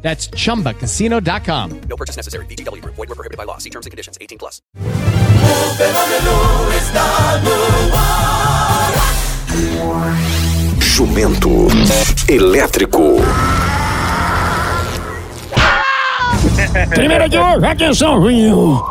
That's 0.00 0.30
chumbacasino.com. 0.30 1.80
No 1.88 1.96
purchase 1.96 2.16
necessary. 2.16 2.46
VGW 2.46 2.80
Group. 2.80 2.94
Void 2.96 3.08
were 3.10 3.14
prohibited 3.14 3.36
by 3.36 3.44
law. 3.44 3.58
See 3.58 3.70
terms 3.70 3.84
and 3.84 3.90
conditions. 3.90 4.16
18 4.18 4.38
plus. 4.38 4.62
O 4.74 5.74
fenômeno 5.76 6.72
está 6.76 7.38
no 7.42 7.96
ar. 7.96 8.58
Jumento 10.80 11.68
elétrico. 12.28 13.16
Primeira 16.90 17.28
de 17.28 17.38
hoje, 17.38 17.66
atenção, 17.66 18.20
Juninho. 18.20 18.84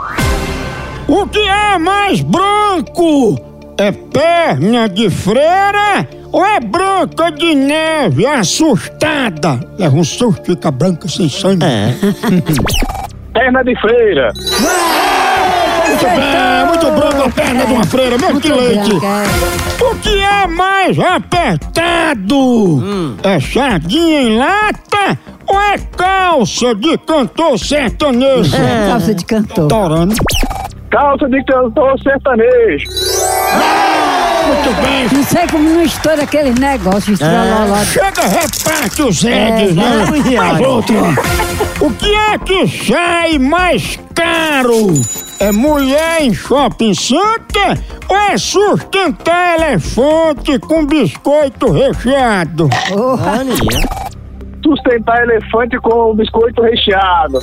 O 1.07 1.27
que 1.27 1.39
é 1.39 1.77
mais 1.77 2.21
branco? 2.21 3.39
É 3.77 3.91
perna 3.91 4.89
de 4.89 5.09
freira 5.09 6.07
ou 6.31 6.45
é 6.45 6.59
branca 6.59 7.31
de 7.31 7.55
neve 7.55 8.25
assustada? 8.25 9.59
Leva 9.77 9.95
um 9.95 10.03
susto, 10.03 10.43
fica 10.43 10.71
branca 10.71 11.07
sem 11.07 11.29
sangue. 11.29 11.65
Perna 13.33 13.63
de 13.63 13.75
freira. 13.79 14.31
Muito 15.87 16.05
bem, 16.05 16.65
muito 16.67 16.91
branco 16.91 17.23
a 17.23 17.29
perna 17.29 17.65
de 17.65 17.73
uma 17.73 17.83
freira, 17.85 18.17
mesmo 18.17 18.41
que 18.41 18.51
leite. 18.51 18.91
O 19.79 19.95
que 19.97 20.19
é 20.19 20.47
mais 20.47 20.99
apertado? 20.99 22.83
É 23.23 23.39
sardinha 23.39 24.21
em 24.21 24.37
lata 24.37 25.17
ou 25.47 25.59
é 25.61 25.77
calça 25.95 26.75
de 26.75 26.97
cantor 26.97 27.57
sertanejo? 27.57 28.51
Calça 28.87 29.13
de 29.13 29.25
cantor. 29.25 29.67
Torando. 29.67 30.15
Calça 30.89 31.29
de 31.29 31.43
cantor 31.45 31.99
sertanejo. 32.01 32.85
Muito 34.47 34.81
bem. 34.81 35.07
Não 35.11 35.23
sei 35.23 35.47
como 35.47 35.69
não 35.69 35.83
estoura 35.83 36.23
aqueles 36.23 36.55
negócios 36.55 37.19
lá. 37.19 37.83
Chega, 37.85 38.27
reparte 38.27 39.01
os 39.01 39.23
eggs, 39.23 39.73
né? 39.73 40.37
Mais 40.37 40.65
outra. 40.65 40.95
O 41.79 41.91
que 41.91 42.13
é 42.13 42.37
que 42.39 42.67
sai 42.85 43.37
mais 43.37 43.99
caro? 44.15 44.93
É 45.39 45.51
mulher 45.51 46.21
em 46.21 46.33
shopping 46.33 46.93
center 46.95 47.79
ou 48.09 48.15
é 48.15 48.37
sustentar 48.37 49.59
elefante 49.59 50.57
com 50.59 50.85
biscoito 50.85 51.71
recheado? 51.71 52.67
Sustentar 54.67 55.23
elefante 55.23 55.79
com 55.79 56.13
biscoito 56.13 56.61
recheado. 56.61 57.37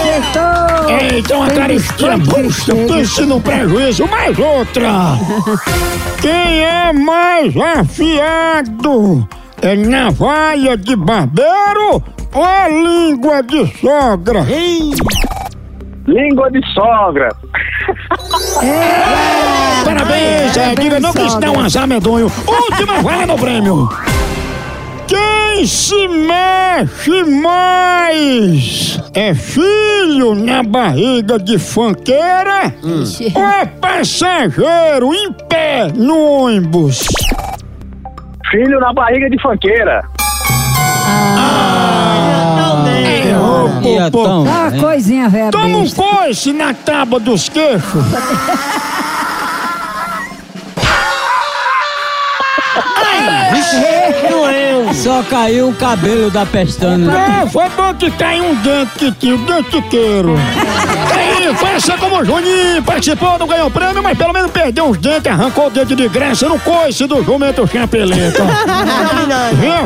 Acertou! 0.00 0.90
Eita, 0.90 1.36
uma 1.36 1.48
caristia 1.48 2.16
bucha, 2.18 2.74
pense 2.74 3.24
no 3.24 3.40
prejuízo. 3.40 4.04
Mais 4.08 4.36
outra. 4.36 4.88
Quem 6.20 6.64
é 6.64 6.92
mais 6.92 7.56
afiado? 7.56 9.28
É 9.62 9.76
navalha 9.76 10.76
de 10.76 10.96
barbeiro 10.96 12.02
ou 12.34 12.44
é 12.44 12.68
língua 12.68 13.40
de 13.44 13.64
sogra? 13.78 14.44
Língua 16.08 16.50
de 16.50 16.60
sogra. 16.74 17.28
Parabéns, 19.84 20.56
é, 20.56 20.74
diga 20.74 20.98
não 20.98 21.12
que 21.12 21.20
um 21.22 21.60
azar 21.60 21.86
medonho. 21.86 22.26
Última 22.44 23.02
vaga 23.02 23.26
no 23.26 23.38
prêmio. 23.38 23.88
Quem 25.60 25.66
se 25.66 26.08
mexe 26.08 27.22
mais 27.22 28.98
é 29.12 29.34
filho 29.34 30.34
na 30.34 30.62
barriga 30.62 31.38
de 31.38 31.58
fanqueira 31.58 32.74
ou 33.34 33.44
é 33.44 33.66
passageiro 33.66 35.12
em 35.12 35.30
pé 35.50 35.92
no 35.94 36.18
ônibus? 36.18 37.02
Filho 38.50 38.80
na 38.80 38.90
barriga 38.94 39.28
de 39.28 39.38
fanqueira. 39.42 40.00
Dá 44.10 44.40
uma 44.40 44.72
coisinha 44.80 45.28
velha 45.28 45.50
Toma 45.50 45.76
um 45.76 45.90
coice 45.90 46.54
na 46.54 46.72
tábua 46.72 47.20
dos 47.20 47.50
queixos. 47.50 48.02
Só 54.94 55.22
caiu 55.22 55.68
o 55.68 55.74
cabelo 55.74 56.30
da 56.30 56.44
pestana. 56.44 57.42
É, 57.42 57.46
foi 57.46 57.68
bom 57.70 57.94
que 57.94 58.10
caiu 58.10 58.44
um 58.44 58.54
dente 58.56 58.90
que 58.98 59.12
tinha 59.12 59.34
o 59.34 59.38
dentiqueiro. 59.38 60.34
Aí, 61.16 61.54
faça 61.54 61.96
como 61.96 62.20
o 62.20 62.24
Juninho, 62.24 62.82
participou, 62.82 63.38
não 63.38 63.46
ganhou 63.46 63.70
prêmio, 63.70 64.02
mas 64.02 64.18
pelo 64.18 64.32
menos 64.32 64.50
perdeu 64.50 64.90
os 64.90 64.98
dentes, 64.98 65.30
arrancou 65.30 65.68
o 65.68 65.70
dente 65.70 65.94
de 65.94 66.08
graça 66.08 66.48
no 66.48 66.58
coice 66.58 67.06
do 67.06 67.22
jumento 67.24 67.66
chapeleta. 67.66 68.44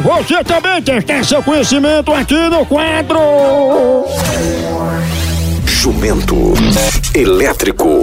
Você 0.02 0.42
também 0.42 0.82
testar 0.82 1.24
seu 1.24 1.42
conhecimento 1.42 2.12
aqui 2.12 2.48
no 2.48 2.64
quadro. 2.66 3.18
Jumento 5.66 6.54
elétrico. 7.14 8.02